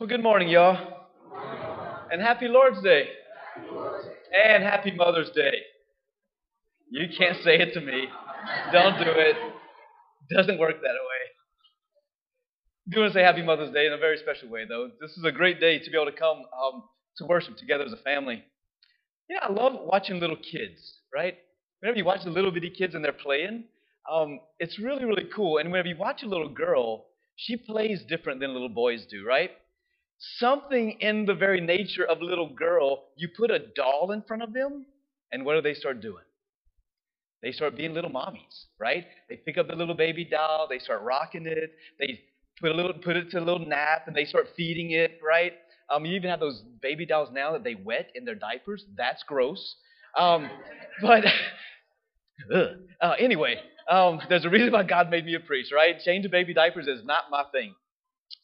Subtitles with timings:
[0.00, 0.78] Well, good morning, y'all.
[2.12, 3.08] And happy Lord's Day.
[4.32, 5.54] And happy Mother's Day.
[6.88, 8.06] You can't say it to me.
[8.70, 9.34] Don't do it.
[10.32, 11.22] Doesn't work that way.
[12.86, 14.88] I do want to say happy Mother's Day in a very special way, though.
[15.00, 16.84] This is a great day to be able to come um,
[17.16, 18.44] to worship together as a family.
[19.28, 21.34] Yeah, I love watching little kids, right?
[21.80, 23.64] Whenever you watch the little bitty kids and they're playing,
[24.08, 25.58] um, it's really, really cool.
[25.58, 29.50] And whenever you watch a little girl, she plays different than little boys do, right?
[30.18, 34.52] Something in the very nature of little girl, you put a doll in front of
[34.52, 34.84] them,
[35.30, 36.24] and what do they start doing?
[37.42, 39.04] They start being little mommies, right?
[39.28, 42.20] They pick up the little baby doll, they start rocking it, they
[42.60, 45.52] put a little put it to a little nap, and they start feeding it, right?
[45.88, 48.84] Um, you even have those baby dolls now that they wet in their diapers.
[48.96, 49.76] That's gross.
[50.16, 50.50] Um,
[51.00, 51.24] but
[53.00, 53.56] uh, anyway,
[53.88, 55.98] um, there's a reason why God made me a priest, right?
[56.04, 57.74] Changing baby diapers is not my thing.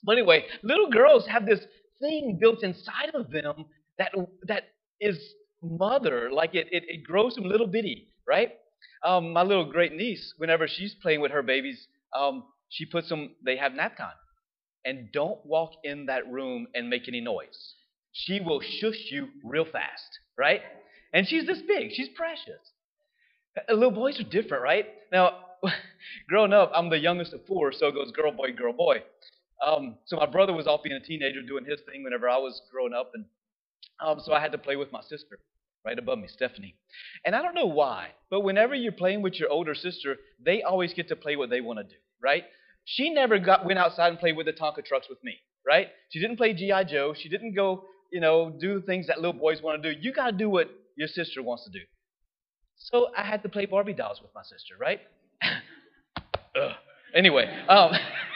[0.02, 1.60] But anyway, little girls have this
[2.00, 3.66] thing built inside of them
[3.98, 4.12] that
[4.46, 4.64] that
[5.00, 5.18] is
[5.62, 8.52] mother, like it, it, it grows from little bitty, right?
[9.04, 13.30] Um, my little great niece, whenever she's playing with her babies, um, she puts them,
[13.44, 14.12] they have NAPCON.
[14.84, 17.74] And don't walk in that room and make any noise.
[18.12, 20.60] She will shush you real fast, right?
[21.12, 22.60] And she's this big, she's precious.
[23.56, 24.86] Uh, little boys are different, right?
[25.12, 25.38] Now,
[26.28, 29.02] growing up, I'm the youngest of four, so it goes girl, boy, girl, boy.
[29.64, 32.60] Um, so my brother was off being a teenager doing his thing whenever I was
[32.72, 33.24] growing up, and
[34.00, 35.38] um, so I had to play with my sister
[35.84, 36.74] right above me, Stephanie.
[37.24, 40.94] And I don't know why, but whenever you're playing with your older sister, they always
[40.94, 42.44] get to play what they want to do, right?
[42.84, 45.34] She never got went outside and played with the Tonka trucks with me,
[45.66, 45.88] right?
[46.10, 47.14] She didn't play GI Joe.
[47.16, 49.98] She didn't go, you know, do the things that little boys want to do.
[50.00, 51.84] You got to do what your sister wants to do.
[52.76, 55.00] So I had to play Barbie dolls with my sister, right?
[57.14, 57.92] anyway, um,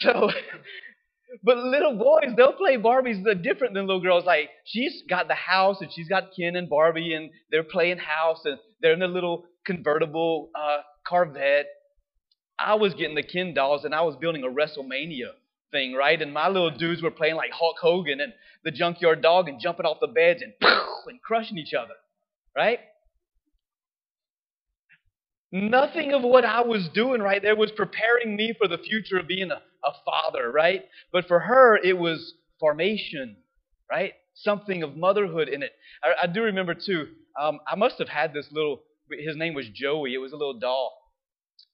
[0.02, 0.30] so
[1.42, 4.24] but little boys, they'll play Barbies that different than little girls.
[4.24, 8.40] Like she's got the house and she's got Ken and Barbie and they're playing house
[8.44, 10.78] and they're in a little convertible uh,
[11.08, 11.66] Corvette.
[12.58, 15.30] I was getting the Ken dolls and I was building a WrestleMania
[15.70, 16.20] thing, right?
[16.20, 18.32] And my little dudes were playing like Hulk Hogan and
[18.64, 20.52] the Junkyard Dog and jumping off the beds and
[21.06, 21.94] and crushing each other,
[22.56, 22.80] right?
[25.52, 29.26] Nothing of what I was doing right there was preparing me for the future of
[29.26, 30.84] being a, a father, right?
[31.12, 33.36] But for her, it was formation,
[33.90, 34.12] right?
[34.34, 35.72] Something of motherhood in it.
[36.04, 37.08] I, I do remember, too,
[37.40, 40.14] um, I must have had this little, his name was Joey.
[40.14, 40.96] It was a little doll.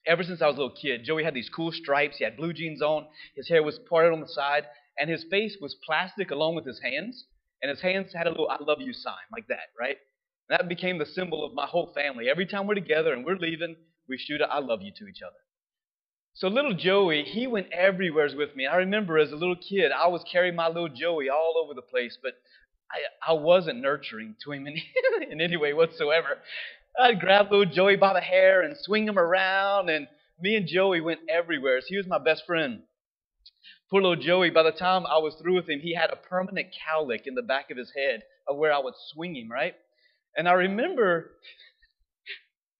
[0.07, 2.17] Ever since I was a little kid, Joey had these cool stripes.
[2.17, 3.07] He had blue jeans on.
[3.35, 4.65] His hair was parted on the side.
[4.99, 7.27] And his face was plastic along with his hands.
[7.63, 9.97] And his hands had a little I love you sign like that, right?
[10.49, 12.29] And that became the symbol of my whole family.
[12.31, 13.77] Every time we're together and we're leaving,
[14.09, 15.37] we shoot a I love you to each other.
[16.35, 18.67] So little Joey, he went everywhere with me.
[18.67, 21.83] I remember as a little kid, I was carrying my little Joey all over the
[21.83, 22.35] place, but
[22.93, 24.77] I, I wasn't nurturing to him in,
[25.31, 26.39] in any way whatsoever.
[27.01, 30.09] I'd grab little Joey by the hair and swing him around, and
[30.41, 31.81] me and Joey went everywhere.
[31.81, 32.83] So he was my best friend.
[33.91, 36.69] Poor little Joey, by the time I was through with him, he had a permanent
[36.87, 39.75] cowlick in the back of his head of where I would swing him, right?
[40.37, 41.33] And I remember,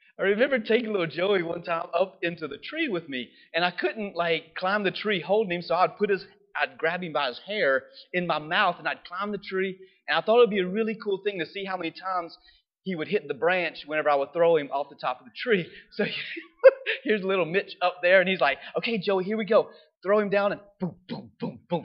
[0.21, 3.71] I remember taking little Joey one time up into the tree with me, and I
[3.73, 6.25] couldn't like climb the tree holding him, so I'd put his,
[6.61, 9.79] I'd grab him by his hair in my mouth, and I'd climb the tree,
[10.09, 12.37] and I thought it'd be a really cool thing to see how many times
[12.85, 15.33] he would hit the branch whenever I would throw him off the top of the
[15.37, 15.67] tree.
[15.93, 16.05] So
[17.05, 19.71] here's little Mitch up there, and he's like, "Okay, Joey, here we go."
[20.03, 21.85] Throw him down, and boom, boom, boom, boom.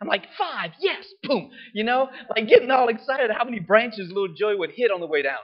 [0.00, 1.50] I'm like, five, yes, boom.
[1.74, 5.06] You know, like getting all excited how many branches little Joey would hit on the
[5.06, 5.40] way down.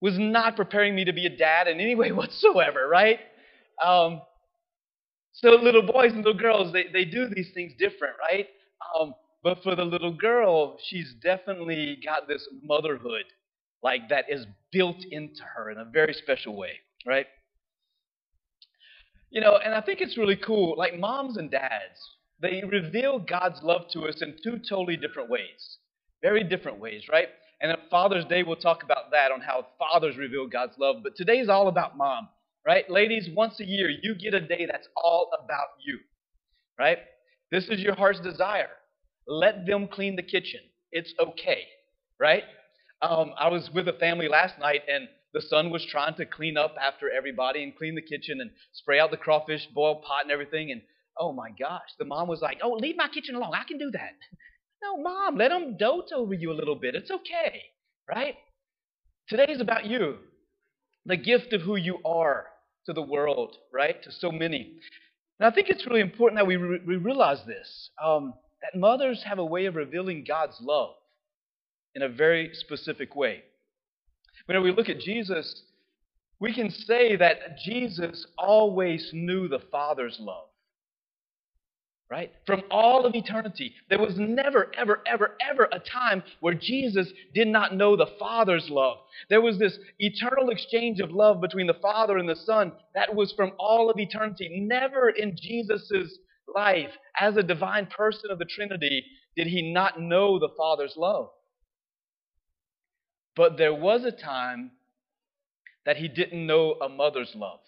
[0.00, 3.20] Was not preparing me to be a dad in any way whatsoever, right?
[3.84, 4.22] Um,
[5.32, 8.46] so little boys and little girls, they, they do these things different, right?
[8.98, 13.24] Um, but for the little girl, she's definitely got this motherhood,
[13.82, 16.72] like that is built into her in a very special way,
[17.06, 17.26] right?
[19.30, 20.76] You know, and I think it's really cool.
[20.76, 22.00] Like moms and dads,
[22.40, 25.78] they reveal God's love to us in two totally different ways.
[26.22, 27.28] Very different ways, right?
[27.60, 30.96] And on Father's Day, we'll talk about that on how fathers reveal God's love.
[31.02, 32.28] But today's all about mom,
[32.66, 32.88] right?
[32.88, 35.98] Ladies, once a year, you get a day that's all about you,
[36.78, 36.98] right?
[37.50, 38.68] This is your heart's desire.
[39.26, 40.60] Let them clean the kitchen.
[40.92, 41.64] It's okay,
[42.20, 42.44] right?
[43.02, 46.56] Um, I was with a family last night, and the son was trying to clean
[46.56, 50.30] up after everybody and clean the kitchen and spray out the crawfish boil pot and
[50.30, 50.70] everything.
[50.70, 50.82] And
[51.18, 53.52] oh my gosh, the mom was like, "Oh, leave my kitchen alone.
[53.54, 54.12] I can do that."
[54.80, 56.94] No, mom, let them dote over you a little bit.
[56.94, 57.62] It's okay,
[58.08, 58.36] right?
[59.28, 60.18] Today is about you,
[61.04, 62.46] the gift of who you are
[62.86, 64.00] to the world, right?
[64.02, 64.74] To so many.
[65.40, 69.22] And I think it's really important that we, re- we realize this um, that mothers
[69.26, 70.94] have a way of revealing God's love
[71.94, 73.42] in a very specific way.
[74.46, 75.62] Whenever we look at Jesus,
[76.40, 80.46] we can say that Jesus always knew the Father's love.
[82.10, 82.32] Right?
[82.46, 87.48] From all of eternity, there was never, ever, ever, ever a time where Jesus did
[87.48, 88.96] not know the Father's love.
[89.28, 93.32] There was this eternal exchange of love between the Father and the Son that was
[93.32, 94.48] from all of eternity.
[94.66, 96.18] Never in Jesus'
[96.54, 99.04] life, as a divine person of the Trinity,
[99.36, 101.28] did he not know the Father's love.
[103.36, 104.70] But there was a time
[105.84, 107.60] that he didn't know a mother's love.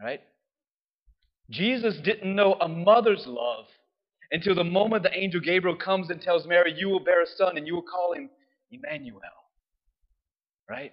[0.00, 0.20] Right?
[1.50, 3.66] Jesus didn't know a mother's love
[4.30, 7.56] until the moment the angel Gabriel comes and tells Mary, You will bear a son
[7.56, 8.30] and you will call him
[8.70, 9.20] Emmanuel.
[10.68, 10.92] Right?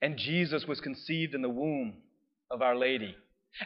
[0.00, 1.94] And Jesus was conceived in the womb
[2.50, 3.14] of Our Lady.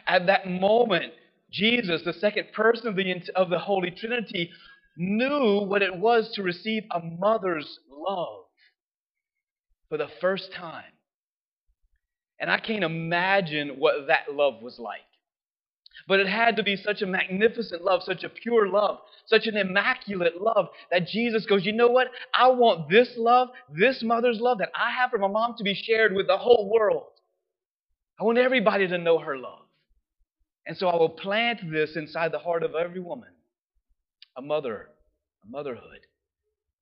[0.05, 1.13] At that moment,
[1.51, 4.49] Jesus, the second person of the, of the Holy Trinity,
[4.97, 8.43] knew what it was to receive a mother's love
[9.87, 10.83] for the first time.
[12.39, 14.99] And I can't imagine what that love was like.
[16.07, 19.57] But it had to be such a magnificent love, such a pure love, such an
[19.57, 22.07] immaculate love that Jesus goes, You know what?
[22.33, 25.73] I want this love, this mother's love that I have for my mom to be
[25.73, 27.07] shared with the whole world.
[28.19, 29.59] I want everybody to know her love.
[30.67, 33.29] And so I will plant this inside the heart of every woman
[34.37, 34.89] a mother,
[35.45, 36.01] a motherhood,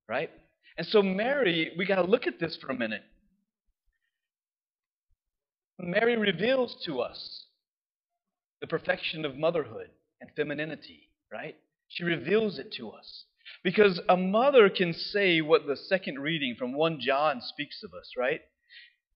[0.09, 0.31] right?
[0.77, 3.03] And so, Mary, we got to look at this for a minute.
[5.79, 7.45] Mary reveals to us
[8.63, 9.89] the perfection of motherhood
[10.21, 11.57] and femininity, right?
[11.89, 13.25] She reveals it to us.
[13.61, 18.11] Because a mother can say what the second reading from 1 John speaks of us,
[18.17, 18.39] right?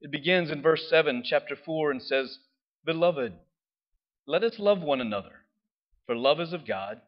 [0.01, 2.39] It begins in verse 7, chapter 4, and says,
[2.83, 3.35] Beloved,
[4.25, 5.45] let us love one another,
[6.07, 7.00] for love is of God,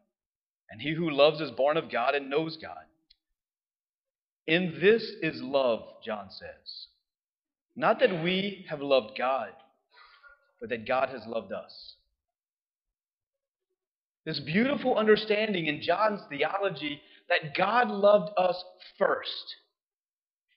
[0.70, 2.86] and he who loves is born of God and knows God.
[4.46, 6.86] In this is love, John says.
[7.76, 9.50] Not that we have loved God,
[10.58, 11.96] but that God has loved us
[14.30, 18.62] this beautiful understanding in John's theology that God loved us
[18.96, 19.56] first.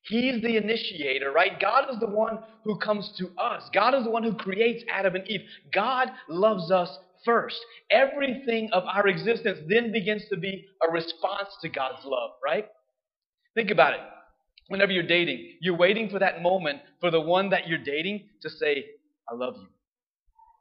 [0.03, 1.59] He's the initiator, right?
[1.59, 3.63] God is the one who comes to us.
[3.73, 5.41] God is the one who creates Adam and Eve.
[5.73, 7.57] God loves us first.
[7.89, 12.67] Everything of our existence then begins to be a response to God's love, right?
[13.55, 14.01] Think about it.
[14.67, 18.51] Whenever you're dating, you're waiting for that moment for the one that you're dating to
[18.51, 18.85] say,
[19.27, 19.67] I love you.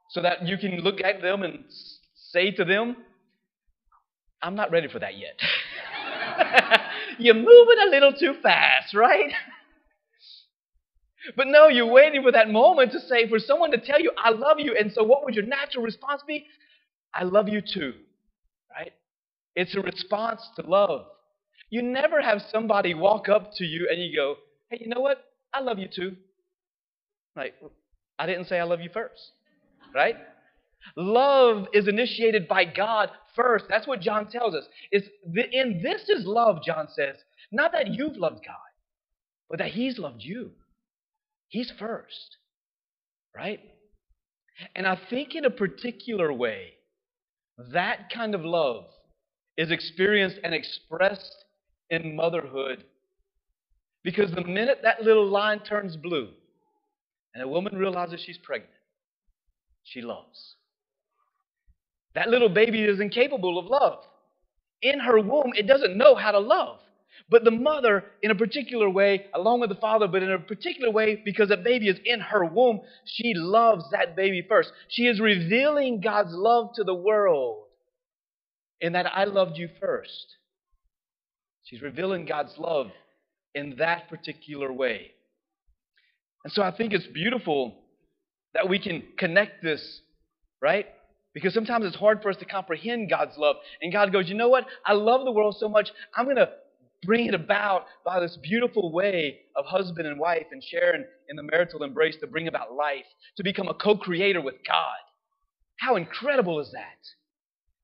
[0.09, 1.63] So that you can look at them and
[2.33, 2.97] say to them,
[4.41, 5.39] I'm not ready for that yet.
[7.19, 9.31] you're moving a little too fast, right?
[11.37, 14.31] But no, you're waiting for that moment to say, for someone to tell you, I
[14.31, 14.75] love you.
[14.77, 16.47] And so, what would your natural response be?
[17.13, 17.93] I love you too,
[18.75, 18.91] right?
[19.55, 21.05] It's a response to love.
[21.69, 24.35] You never have somebody walk up to you and you go,
[24.69, 25.23] hey, you know what?
[25.53, 26.15] I love you too.
[27.35, 27.55] Like,
[28.19, 29.31] I didn't say I love you first,
[29.95, 30.15] right?
[30.95, 33.65] Love is initiated by God first.
[33.69, 34.65] That's what John tells us.
[34.91, 37.15] It's the, in this is love, John says.
[37.51, 38.55] Not that you've loved God,
[39.49, 40.51] but that He's loved you.
[41.47, 42.37] He's first.
[43.35, 43.59] Right?
[44.75, 46.73] And I think in a particular way,
[47.71, 48.85] that kind of love
[49.57, 51.45] is experienced and expressed
[51.89, 52.83] in motherhood.
[54.03, 56.29] Because the minute that little line turns blue
[57.33, 58.73] and a woman realizes she's pregnant,
[59.83, 60.55] she loves.
[62.15, 63.99] That little baby is incapable of love.
[64.81, 66.79] In her womb, it doesn't know how to love.
[67.29, 70.91] But the mother, in a particular way, along with the father, but in a particular
[70.91, 74.71] way, because that baby is in her womb, she loves that baby first.
[74.89, 77.63] She is revealing God's love to the world
[78.81, 80.35] in that I loved you first.
[81.63, 82.91] She's revealing God's love
[83.55, 85.11] in that particular way.
[86.43, 87.75] And so I think it's beautiful
[88.53, 90.01] that we can connect this,
[90.61, 90.87] right?
[91.33, 93.55] Because sometimes it's hard for us to comprehend God's love.
[93.81, 94.65] And God goes, you know what?
[94.85, 96.49] I love the world so much, I'm going to
[97.05, 101.43] bring it about by this beautiful way of husband and wife and sharing in the
[101.43, 103.05] marital embrace to bring about life,
[103.37, 104.97] to become a co creator with God.
[105.79, 106.97] How incredible is that?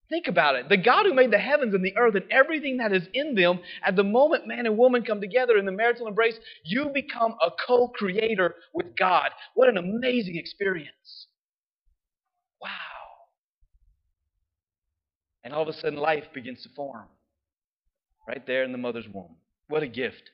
[0.09, 0.69] Think about it.
[0.69, 3.59] The God who made the heavens and the earth and everything that is in them,
[3.83, 7.51] at the moment man and woman come together in the marital embrace, you become a
[7.67, 9.29] co creator with God.
[9.53, 11.27] What an amazing experience.
[15.43, 17.05] And all of a sudden, life begins to form
[18.27, 19.35] right there in the mother's womb.
[19.67, 20.31] What a gift.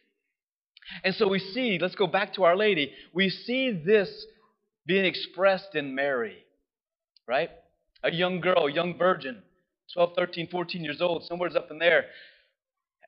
[1.03, 2.91] And so we see, let's go back to Our Lady.
[3.13, 4.25] We see this
[4.85, 6.37] being expressed in Mary,
[7.27, 7.49] right?
[8.05, 9.41] a young girl, a young virgin,
[9.93, 12.05] 12, 13, 14 years old, somewhere's up in there.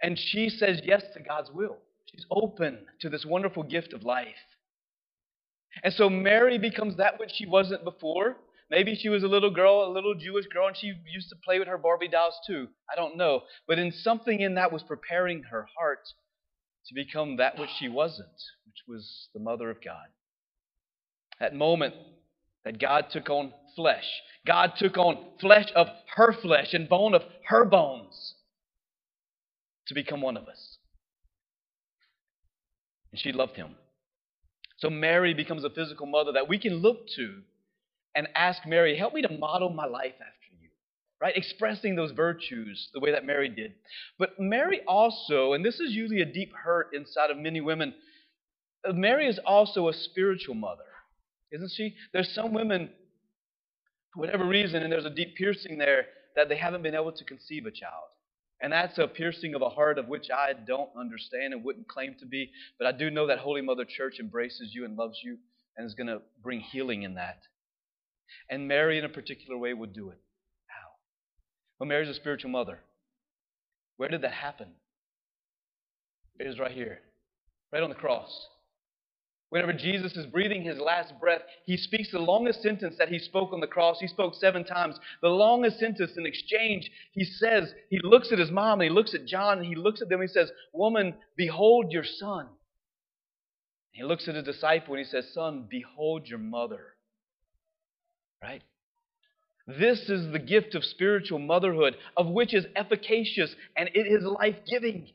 [0.02, 1.78] And she says yes to God's will.
[2.06, 4.28] She's open to this wonderful gift of life.
[5.84, 8.38] And so Mary becomes that which she wasn't before.
[8.70, 11.58] Maybe she was a little girl, a little Jewish girl, and she used to play
[11.58, 12.68] with her Barbie dolls too.
[12.92, 13.42] I don't know.
[13.68, 16.06] But in something in that was preparing her heart
[16.88, 18.28] to become that which she wasn't,
[18.66, 20.08] which was the mother of God.
[21.40, 21.94] That moment
[22.66, 24.06] that God took on flesh,
[24.46, 28.36] God took on flesh of her flesh and bone of her bones
[29.88, 30.78] to become one of us.
[33.12, 33.76] And she loved him.
[34.78, 37.42] So Mary becomes a physical mother that we can look to
[38.18, 40.70] and ask Mary, help me to model my life after you.
[41.22, 41.38] Right?
[41.38, 43.76] Expressing those virtues the way that Mary did.
[44.18, 47.94] But Mary also, and this is usually a deep hurt inside of many women,
[48.88, 50.82] uh, Mary is also a spiritual mother,
[51.52, 51.94] isn't she?
[52.12, 52.90] There's some women,
[54.14, 57.24] for whatever reason, and there's a deep piercing there, that they haven't been able to
[57.24, 58.10] conceive a child.
[58.62, 62.16] And that's a piercing of a heart of which I don't understand and wouldn't claim
[62.20, 62.50] to be.
[62.80, 65.38] But I do know that Holy Mother Church embraces you and loves you
[65.78, 67.38] and is going to bring healing in that.
[68.50, 70.20] And Mary, in a particular way, would do it.
[70.68, 70.88] How?
[71.80, 72.80] Well, Mary's a spiritual mother.
[73.98, 74.68] Where did that happen?
[76.40, 77.00] It is right here,
[77.72, 78.48] right on the cross.
[79.50, 83.54] Whenever Jesus is breathing his last breath, he speaks the longest sentence that he spoke
[83.54, 83.98] on the cross.
[84.00, 85.00] He spoke seven times.
[85.22, 89.16] The longest sentence in exchange, he says, he looks at his mom and he looks
[89.16, 92.48] at John and he looks at them and he says, Woman, behold your son.
[93.92, 96.97] He looks at his disciple and he says, Son, behold your mother.
[98.42, 98.64] Right?
[99.68, 104.56] This is the gift of spiritual motherhood, of which is efficacious and it is life
[104.70, 105.08] giving.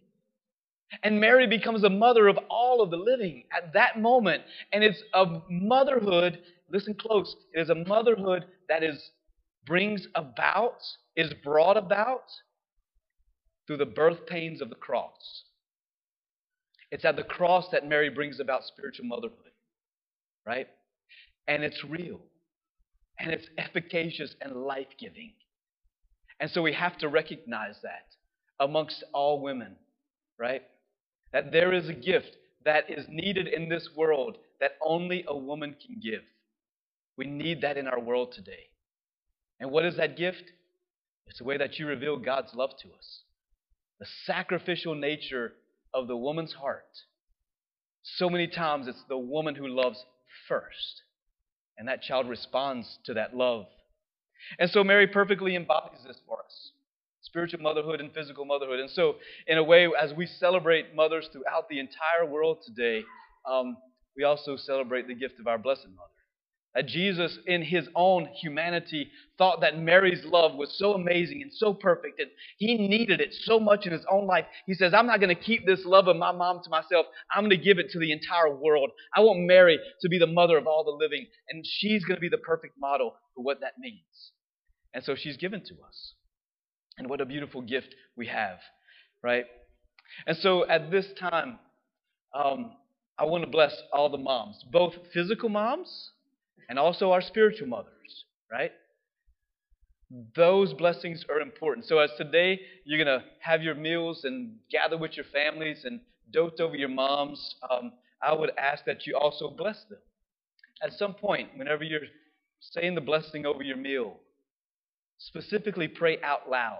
[1.02, 4.42] And Mary becomes a mother of all of the living at that moment.
[4.72, 6.38] And it's a motherhood,
[6.70, 9.10] listen close, it is a motherhood that is
[9.64, 10.78] brings about,
[11.16, 12.24] is brought about
[13.66, 15.44] through the birth pains of the cross.
[16.90, 19.52] It's at the cross that Mary brings about spiritual motherhood,
[20.44, 20.68] right?
[21.48, 22.20] And it's real
[23.22, 25.32] and it's efficacious and life giving.
[26.40, 28.08] And so we have to recognize that
[28.58, 29.76] amongst all women,
[30.38, 30.62] right?
[31.32, 35.76] That there is a gift that is needed in this world that only a woman
[35.86, 36.22] can give.
[37.16, 38.70] We need that in our world today.
[39.60, 40.42] And what is that gift?
[41.28, 43.20] It's the way that you reveal God's love to us.
[44.00, 45.52] The sacrificial nature
[45.94, 46.86] of the woman's heart.
[48.02, 50.04] So many times it's the woman who loves
[50.48, 51.02] first.
[51.78, 53.66] And that child responds to that love.
[54.58, 56.72] And so Mary perfectly embodies this for us
[57.32, 58.78] spiritual motherhood and physical motherhood.
[58.78, 63.02] And so, in a way, as we celebrate mothers throughout the entire world today,
[63.50, 63.78] um,
[64.14, 66.11] we also celebrate the gift of our Blessed Mother.
[66.74, 71.74] That Jesus, in his own humanity, thought that Mary's love was so amazing and so
[71.74, 74.46] perfect, and he needed it so much in his own life.
[74.66, 77.04] He says, I'm not going to keep this love of my mom to myself.
[77.34, 78.90] I'm going to give it to the entire world.
[79.14, 82.22] I want Mary to be the mother of all the living, and she's going to
[82.22, 84.32] be the perfect model for what that means.
[84.94, 86.14] And so she's given to us.
[86.96, 88.58] And what a beautiful gift we have,
[89.22, 89.44] right?
[90.26, 91.58] And so at this time,
[92.34, 92.72] um,
[93.18, 96.12] I want to bless all the moms, both physical moms
[96.68, 98.72] and also our spiritual mothers, right?
[100.34, 101.86] Those blessings are important.
[101.86, 106.00] So, as today you're going to have your meals and gather with your families and
[106.30, 107.92] dote over your moms, um,
[108.22, 109.98] I would ask that you also bless them.
[110.82, 112.00] At some point, whenever you're
[112.60, 114.16] saying the blessing over your meal,
[115.18, 116.78] specifically pray out loud,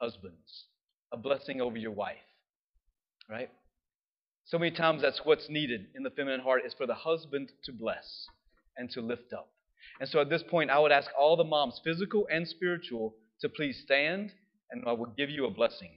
[0.00, 0.66] husbands,
[1.12, 2.16] a blessing over your wife,
[3.28, 3.50] right?
[4.44, 7.72] So many times that's what's needed in the feminine heart is for the husband to
[7.72, 8.26] bless
[8.80, 9.48] and to lift up.
[10.00, 13.48] And so at this point, I would ask all the moms, physical and spiritual, to
[13.48, 14.32] please stand,
[14.70, 15.90] and I will give you a blessing.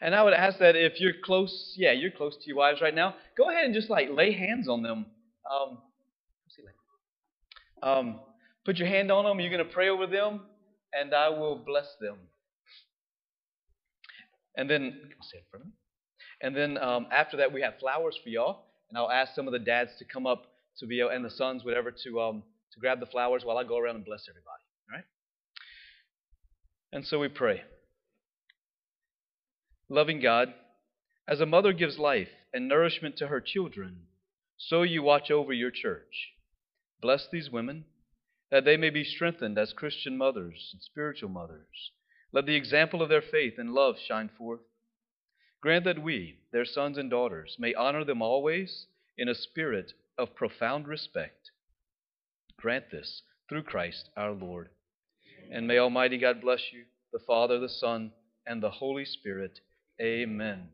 [0.00, 2.94] And I would ask that if you're close, yeah, you're close to your wives right
[2.94, 5.06] now, go ahead and just like lay hands on them.
[5.50, 5.78] Um,
[7.82, 8.20] um,
[8.66, 9.40] put your hand on them.
[9.40, 10.42] You're going to pray over them,
[10.92, 12.16] and I will bless them.
[14.56, 15.72] And then, can I say it for me.
[16.44, 18.66] And then um, after that, we have flowers for y'all.
[18.90, 20.44] And I'll ask some of the dads to come up
[20.78, 22.42] to be, and the sons, whatever, to, um,
[22.74, 24.62] to grab the flowers while I go around and bless everybody.
[24.90, 25.04] All right?
[26.92, 27.62] And so we pray.
[29.88, 30.52] Loving God,
[31.26, 34.00] as a mother gives life and nourishment to her children,
[34.58, 36.32] so you watch over your church.
[37.00, 37.84] Bless these women,
[38.50, 41.90] that they may be strengthened as Christian mothers and spiritual mothers.
[42.32, 44.60] Let the example of their faith and love shine forth.
[45.64, 48.84] Grant that we, their sons and daughters, may honor them always
[49.16, 51.50] in a spirit of profound respect.
[52.58, 54.68] Grant this through Christ our Lord.
[55.50, 58.12] And may Almighty God bless you, the Father, the Son,
[58.46, 59.58] and the Holy Spirit.
[60.02, 60.68] Amen.